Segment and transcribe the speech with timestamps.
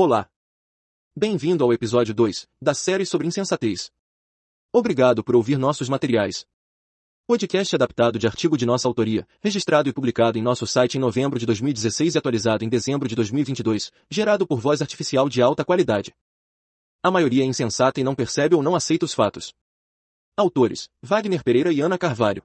[0.00, 0.30] Olá!
[1.16, 3.90] Bem-vindo ao episódio 2 da série sobre insensatez.
[4.72, 6.46] Obrigado por ouvir nossos materiais.
[7.26, 11.36] Podcast adaptado de artigo de nossa autoria, registrado e publicado em nosso site em novembro
[11.36, 16.14] de 2016 e atualizado em dezembro de 2022, gerado por voz artificial de alta qualidade.
[17.02, 19.52] A maioria é insensata e não percebe ou não aceita os fatos.
[20.36, 22.44] Autores: Wagner Pereira e Ana Carvalho.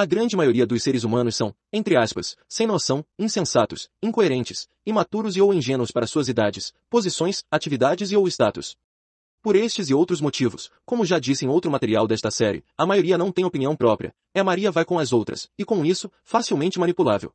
[0.00, 5.42] A grande maioria dos seres humanos são, entre aspas, sem noção, insensatos, incoerentes, imaturos e
[5.42, 8.78] ou ingênuos para suas idades, posições, atividades e ou status.
[9.42, 13.18] Por estes e outros motivos, como já disse em outro material desta série, a maioria
[13.18, 17.30] não tem opinião própria, é Maria vai com as outras, e com isso, facilmente manipulável.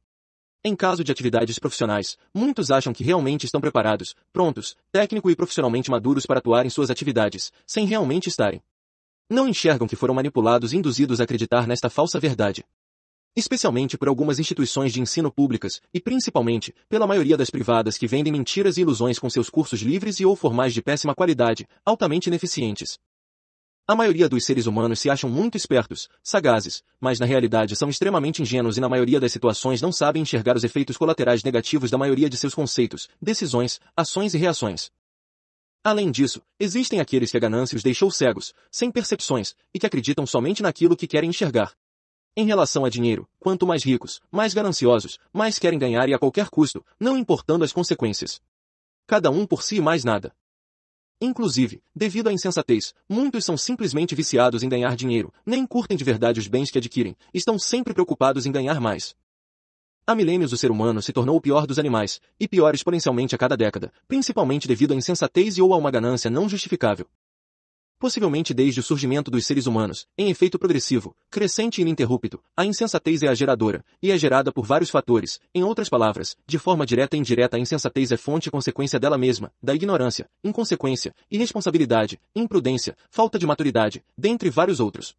[0.64, 5.92] Em caso de atividades profissionais, muitos acham que realmente estão preparados, prontos, técnico e profissionalmente
[5.92, 8.60] maduros para atuar em suas atividades, sem realmente estarem.
[9.30, 12.64] Não enxergam que foram manipulados e induzidos a acreditar nesta falsa verdade.
[13.36, 18.32] Especialmente por algumas instituições de ensino públicas, e principalmente, pela maioria das privadas que vendem
[18.32, 23.00] mentiras e ilusões com seus cursos livres e ou formais de péssima qualidade, altamente ineficientes.
[23.88, 28.44] A maioria dos seres humanos se acham muito espertos, sagazes, mas na realidade são extremamente
[28.44, 32.30] ingênuos e na maioria das situações não sabem enxergar os efeitos colaterais negativos da maioria
[32.30, 34.92] de seus conceitos, decisões, ações e reações.
[35.86, 40.26] Além disso, existem aqueles que a ganância os deixou cegos, sem percepções, e que acreditam
[40.26, 41.74] somente naquilo que querem enxergar.
[42.36, 46.50] Em relação a dinheiro, quanto mais ricos, mais gananciosos, mais querem ganhar e a qualquer
[46.50, 48.42] custo, não importando as consequências.
[49.06, 50.36] Cada um por si e mais nada.
[51.22, 56.40] Inclusive, devido à insensatez, muitos são simplesmente viciados em ganhar dinheiro, nem curtem de verdade
[56.40, 59.16] os bens que adquirem, estão sempre preocupados em ganhar mais.
[60.08, 63.40] Há milênios o ser humano se tornou o pior dos animais, e pior exponencialmente a
[63.40, 67.08] cada década, principalmente devido à insensatez e ou a uma ganância não justificável.
[67.98, 73.24] Possivelmente desde o surgimento dos seres humanos, em efeito progressivo, crescente e ininterrupto, a insensatez
[73.24, 77.16] é a geradora, e é gerada por vários fatores, em outras palavras, de forma direta
[77.16, 82.96] e indireta a insensatez é fonte e consequência dela mesma, da ignorância, inconsequência, irresponsabilidade, imprudência,
[83.10, 85.16] falta de maturidade, dentre vários outros.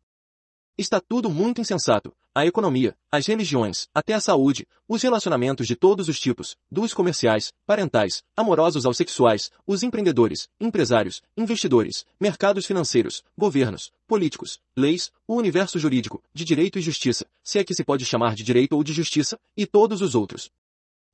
[0.79, 2.13] Está tudo muito insensato.
[2.35, 7.51] A economia, as religiões, até a saúde, os relacionamentos de todos os tipos, dos comerciais,
[7.65, 15.79] parentais, amorosos aos sexuais, os empreendedores, empresários, investidores, mercados financeiros, governos, políticos, leis, o universo
[15.79, 18.93] jurídico, de direito e justiça, se é que se pode chamar de direito ou de
[18.93, 20.51] justiça, e todos os outros.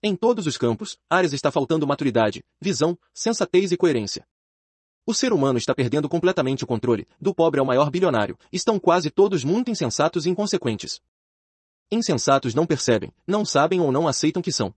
[0.02, 4.26] Em todos os campos, áreas está faltando maturidade, visão, sensatez e coerência.
[5.04, 9.10] O ser humano está perdendo completamente o controle, do pobre ao maior bilionário, estão quase
[9.10, 11.00] todos muito insensatos e inconsequentes.
[11.90, 14.72] Insensatos não percebem, não sabem ou não aceitam que são.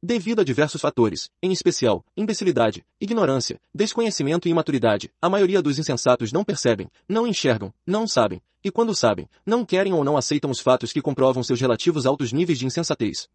[0.00, 6.32] Devido a diversos fatores, em especial, imbecilidade, ignorância, desconhecimento e imaturidade, a maioria dos insensatos
[6.32, 10.60] não percebem, não enxergam, não sabem, e quando sabem, não querem ou não aceitam os
[10.60, 13.28] fatos que comprovam seus relativos altos níveis de insensatez.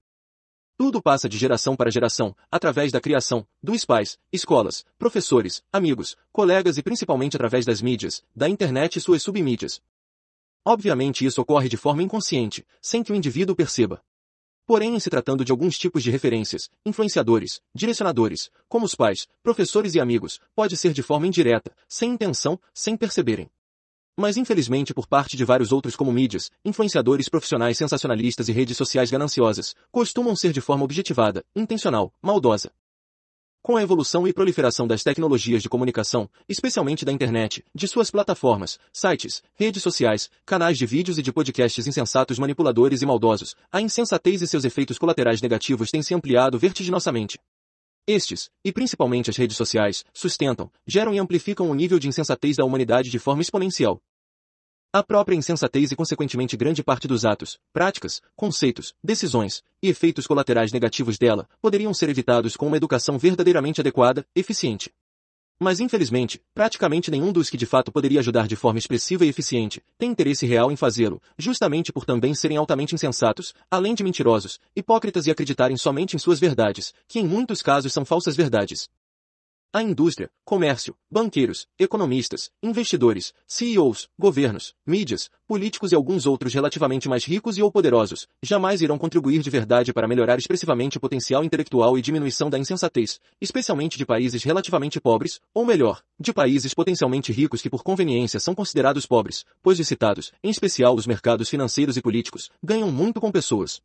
[0.78, 6.78] Tudo passa de geração para geração, através da criação, dos pais, escolas, professores, amigos, colegas
[6.78, 9.82] e principalmente através das mídias, da internet e suas submídias.
[10.64, 14.04] Obviamente isso ocorre de forma inconsciente, sem que o indivíduo perceba.
[14.68, 19.96] Porém, em se tratando de alguns tipos de referências, influenciadores, direcionadores, como os pais, professores
[19.96, 23.50] e amigos, pode ser de forma indireta, sem intenção, sem perceberem.
[24.20, 29.12] Mas infelizmente por parte de vários outros como mídias, influenciadores profissionais sensacionalistas e redes sociais
[29.12, 32.72] gananciosas, costumam ser de forma objetivada, intencional, maldosa.
[33.62, 38.80] Com a evolução e proliferação das tecnologias de comunicação, especialmente da internet, de suas plataformas,
[38.92, 44.42] sites, redes sociais, canais de vídeos e de podcasts insensatos manipuladores e maldosos, a insensatez
[44.42, 47.38] e seus efeitos colaterais negativos têm se ampliado vertiginosamente.
[48.08, 52.64] Estes, e principalmente as redes sociais, sustentam, geram e amplificam o nível de insensatez da
[52.64, 54.02] humanidade de forma exponencial.
[54.94, 60.72] A própria insensatez e consequentemente grande parte dos atos, práticas, conceitos, decisões e efeitos colaterais
[60.72, 64.90] negativos dela poderiam ser evitados com uma educação verdadeiramente adequada, eficiente.
[65.60, 69.82] Mas infelizmente, praticamente nenhum dos que de fato poderia ajudar de forma expressiva e eficiente
[69.98, 75.26] tem interesse real em fazê-lo, justamente por também serem altamente insensatos, além de mentirosos, hipócritas
[75.26, 78.88] e acreditarem somente em suas verdades, que em muitos casos são falsas verdades.
[79.78, 87.24] A indústria, comércio, banqueiros, economistas, investidores, CEOs, governos, mídias, políticos e alguns outros relativamente mais
[87.24, 91.96] ricos e ou poderosos, jamais irão contribuir de verdade para melhorar expressivamente o potencial intelectual
[91.96, 97.62] e diminuição da insensatez, especialmente de países relativamente pobres, ou melhor, de países potencialmente ricos
[97.62, 102.02] que por conveniência são considerados pobres, pois os citados, em especial os mercados financeiros e
[102.02, 103.80] políticos, ganham muito com pessoas,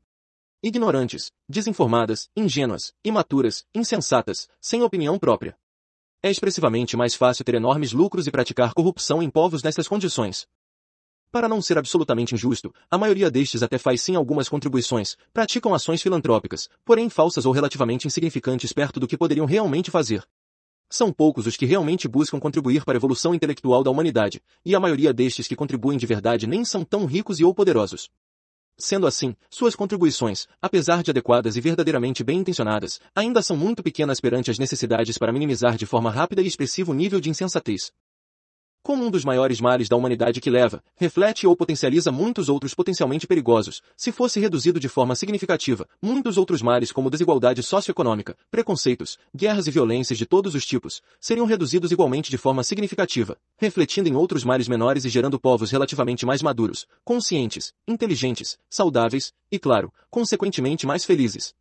[0.62, 5.54] ignorantes, desinformadas, ingênuas, imaturas, insensatas, sem opinião própria.
[6.24, 10.46] É expressivamente mais fácil ter enormes lucros e praticar corrupção em povos nessas condições.
[11.32, 16.00] Para não ser absolutamente injusto, a maioria destes até faz sim algumas contribuições, praticam ações
[16.00, 20.22] filantrópicas, porém falsas ou relativamente insignificantes perto do que poderiam realmente fazer.
[20.88, 24.80] São poucos os que realmente buscam contribuir para a evolução intelectual da humanidade, e a
[24.80, 28.08] maioria destes que contribuem de verdade nem são tão ricos e ou poderosos.
[28.78, 34.20] Sendo assim, suas contribuições, apesar de adequadas e verdadeiramente bem intencionadas, ainda são muito pequenas
[34.20, 37.92] perante as necessidades para minimizar de forma rápida e expressiva o nível de insensatez
[38.82, 43.26] como um dos maiores males da humanidade que leva, reflete ou potencializa muitos outros potencialmente
[43.26, 49.66] perigosos, se fosse reduzido de forma significativa, muitos outros males como desigualdade socioeconômica, preconceitos, guerras
[49.66, 54.44] e violências de todos os tipos, seriam reduzidos igualmente de forma significativa, refletindo em outros
[54.44, 61.04] males menores e gerando povos relativamente mais maduros, conscientes, inteligentes, saudáveis e, claro, consequentemente mais
[61.04, 61.54] felizes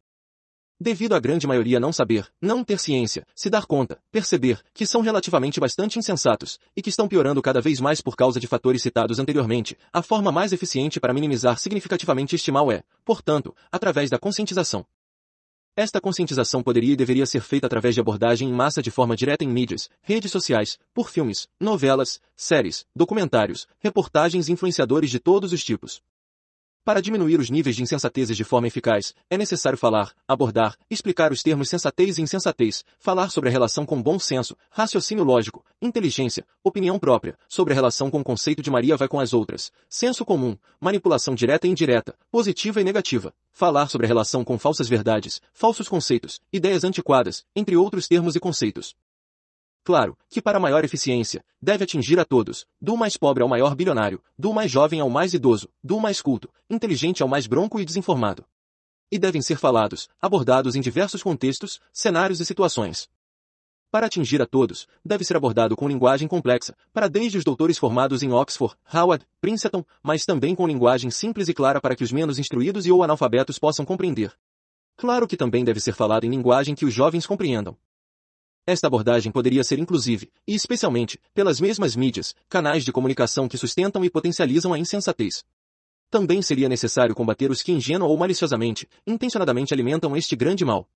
[0.82, 5.02] devido à grande maioria não saber, não ter ciência, se dar conta, perceber, que são
[5.02, 9.20] relativamente bastante insensatos, e que estão piorando cada vez mais por causa de fatores citados
[9.20, 14.84] anteriormente, a forma mais eficiente para minimizar significativamente este mal é, portanto, através da conscientização.
[15.76, 19.46] Esta conscientização poderia e deveria ser feita através de abordagem em massa de forma direta
[19.46, 25.64] em mídias, redes sociais, por filmes, novelas, séries, documentários, reportagens e influenciadores de todos os
[25.64, 26.02] tipos.
[26.84, 31.44] Para diminuir os níveis de insensatezes de forma eficaz, é necessário falar, abordar, explicar os
[31.44, 36.98] termos sensatez e insensatez, falar sobre a relação com bom senso, raciocínio lógico, inteligência, opinião
[36.98, 40.58] própria, sobre a relação com o conceito de Maria vai com as outras, senso comum,
[40.80, 45.88] manipulação direta e indireta, positiva e negativa, falar sobre a relação com falsas verdades, falsos
[45.88, 48.96] conceitos, ideias antiquadas, entre outros termos e conceitos.
[49.84, 54.22] Claro, que para maior eficiência, deve atingir a todos, do mais pobre ao maior bilionário,
[54.38, 58.46] do mais jovem ao mais idoso, do mais culto, inteligente ao mais bronco e desinformado.
[59.12, 63.10] E devem ser falados, abordados em diversos contextos, cenários e situações.
[63.90, 68.24] Para atingir a todos, deve ser abordado com linguagem complexa, para desde os doutores formados
[68.24, 72.40] em Oxford, Howard, Princeton, mas também com linguagem simples e clara para que os menos
[72.40, 74.32] instruídos e ou analfabetos possam compreender.
[74.96, 77.76] Claro que também deve ser falado em linguagem que os jovens compreendam.
[78.66, 84.06] Esta abordagem poderia ser inclusive, e especialmente, pelas mesmas mídias, canais de comunicação que sustentam
[84.06, 85.44] e potencializam a insensatez.
[86.12, 90.88] Também seria necessário combater os que ingênua ou maliciosamente, intencionadamente alimentam este grande mal.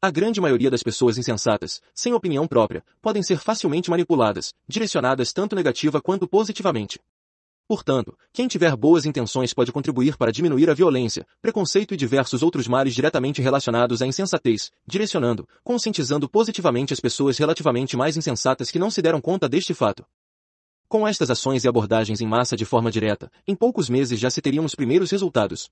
[0.00, 5.56] A grande maioria das pessoas insensatas, sem opinião própria, podem ser facilmente manipuladas, direcionadas tanto
[5.56, 7.00] negativa quanto positivamente.
[7.68, 12.66] Portanto, quem tiver boas intenções pode contribuir para diminuir a violência, preconceito e diversos outros
[12.66, 18.90] males diretamente relacionados à insensatez, direcionando, conscientizando positivamente as pessoas relativamente mais insensatas que não
[18.90, 20.02] se deram conta deste fato.
[20.88, 24.40] Com estas ações e abordagens em massa de forma direta, em poucos meses já se
[24.40, 25.68] teriam os primeiros resultados.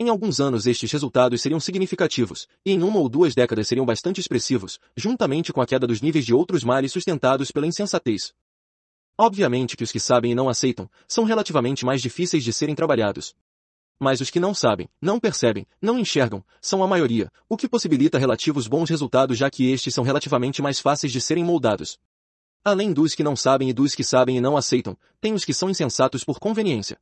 [0.00, 4.20] Em alguns anos estes resultados seriam significativos, e em uma ou duas décadas seriam bastante
[4.20, 8.32] expressivos, juntamente com a queda dos níveis de outros males sustentados pela insensatez.
[9.22, 13.34] Obviamente que os que sabem e não aceitam são relativamente mais difíceis de serem trabalhados.
[13.98, 18.18] Mas os que não sabem, não percebem, não enxergam, são a maioria, o que possibilita
[18.18, 21.98] relativos bons resultados já que estes são relativamente mais fáceis de serem moldados.
[22.64, 25.52] Além dos que não sabem e dos que sabem e não aceitam, tem os que
[25.52, 26.98] são insensatos por conveniência.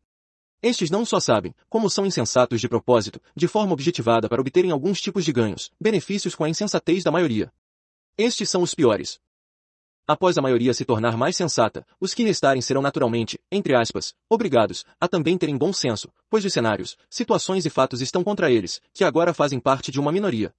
[0.61, 5.00] Estes não só sabem, como são insensatos de propósito, de forma objetivada para obterem alguns
[5.00, 7.53] tipos de ganhos, benefícios com a insensatez da maioria.
[8.17, 9.21] Estes são os piores.
[10.10, 14.82] Após a maioria se tornar mais sensata, os que restarem serão naturalmente, entre aspas, obrigados
[14.99, 19.05] a também terem bom senso, pois os cenários, situações e fatos estão contra eles, que
[19.05, 20.55] agora fazem parte de uma minoria.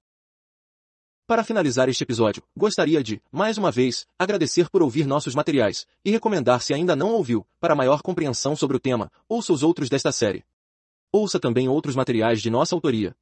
[1.25, 6.11] Para finalizar este episódio, gostaria de, mais uma vez, agradecer por ouvir nossos materiais, e
[6.11, 10.11] recomendar se ainda não ouviu, para maior compreensão sobre o tema, ouça os outros desta
[10.11, 10.45] série.
[11.11, 13.15] Ouça também outros materiais de nossa autoria.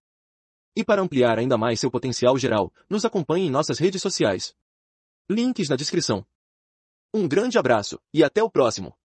[0.75, 4.53] E para ampliar ainda mais seu potencial geral, nos acompanhe em nossas redes sociais.
[5.29, 6.25] Links na descrição.
[7.13, 8.97] Um grande abraço e até o próximo!